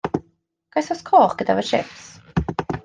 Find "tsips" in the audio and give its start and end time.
1.69-2.09